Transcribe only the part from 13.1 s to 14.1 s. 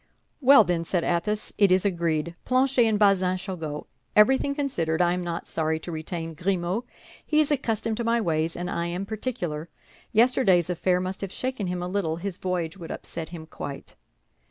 him quite."